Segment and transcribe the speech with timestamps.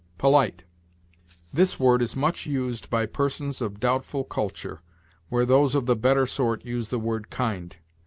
[0.17, 0.63] POLITE.
[1.53, 4.81] This word is much used by persons of doubtful culture,
[5.29, 7.75] where those of the better sort use the word kind.